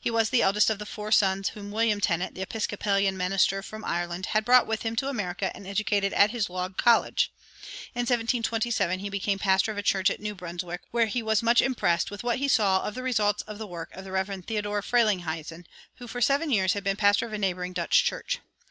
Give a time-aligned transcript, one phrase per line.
[0.00, 3.84] He was the eldest of the four sons whom William Tennent, the Episcopalian minister from
[3.84, 7.30] Ireland, had brought with him to America and educated at his Log College.
[7.94, 11.60] In 1727 he became pastor of a church at New Brunswick, where he was much
[11.60, 14.44] impressed with what he saw of the results of the work of the Rev.
[14.46, 15.66] Theodore Frelinghuysen,
[15.96, 18.38] who for seven years had been pastor of a neighboring Dutch church.